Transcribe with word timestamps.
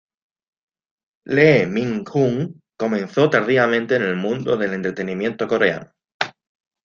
Lee 1.27 1.67
Min-jung 1.67 2.55
comenzó 2.75 3.29
tardíamente 3.29 3.97
en 3.97 4.01
el 4.01 4.15
mundo 4.15 4.57
del 4.57 4.73
entretenimiento 4.73 5.47
coreano. 5.47 5.91